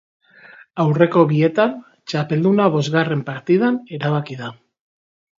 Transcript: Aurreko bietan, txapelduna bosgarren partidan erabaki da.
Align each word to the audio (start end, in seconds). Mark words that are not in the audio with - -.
Aurreko 0.83 1.25
bietan, 1.31 1.75
txapelduna 2.13 2.65
bosgarren 2.75 3.21
partidan 3.27 3.77
erabaki 3.99 4.39
da. 4.41 4.49